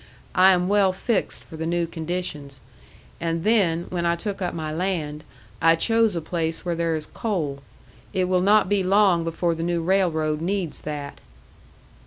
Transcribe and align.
I 0.33 0.53
am 0.53 0.67
well 0.67 0.91
fixed 0.91 1.43
for 1.43 1.57
the 1.57 1.67
new 1.67 1.85
conditions. 1.85 2.59
And 3.19 3.43
then, 3.43 3.85
when 3.91 4.03
I 4.03 4.15
took 4.15 4.41
up 4.41 4.55
my 4.55 4.73
land, 4.73 5.23
I 5.61 5.75
chose 5.75 6.15
a 6.15 6.21
place 6.21 6.65
where 6.65 6.73
there 6.73 6.95
is 6.95 7.05
coal. 7.05 7.61
It 8.11 8.23
will 8.25 8.41
not 8.41 8.67
be 8.67 8.81
long 8.81 9.23
before 9.23 9.53
the 9.53 9.61
new 9.61 9.83
railroad 9.83 10.41
needs 10.41 10.81
that." 10.81 11.21